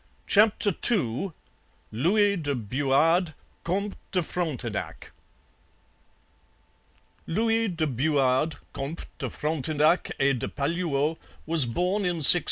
CHAPTER 0.25 0.73
II 0.89 1.31
LOUIS 1.91 2.37
DE 2.41 2.55
BUADE, 2.55 3.35
COMTE 3.63 3.95
DE 4.09 4.23
FRONTENAC 4.23 5.11
Louis 7.27 7.67
de 7.67 7.85
Buade, 7.85 8.55
Comte 8.73 9.05
de 9.19 9.29
Frontenac 9.29 10.11
et 10.19 10.39
de 10.39 10.47
Palluau, 10.47 11.19
was 11.45 11.67
born 11.67 12.01
in 12.05 12.15
1620. 12.15 12.39